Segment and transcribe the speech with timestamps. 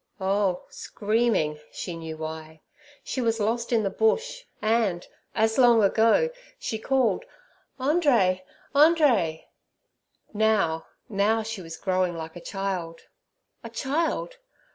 [0.19, 2.61] Oh—screaming—she knew why.
[3.03, 7.23] She was lost in the Bush, and, as long ago, she called,
[7.79, 8.41] 'Andree,
[8.73, 9.45] Andree!'
[10.33, 13.01] Now, now, she was growing like a child.
[13.63, 14.37] A child!